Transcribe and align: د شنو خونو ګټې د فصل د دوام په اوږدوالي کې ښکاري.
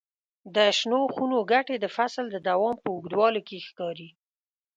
د 0.55 0.57
شنو 0.77 0.99
خونو 1.13 1.37
ګټې 1.51 1.75
د 1.79 1.85
فصل 1.95 2.25
د 2.31 2.37
دوام 2.47 2.75
په 2.83 2.89
اوږدوالي 2.95 3.41
کې 3.47 3.57
ښکاري. 3.67 4.09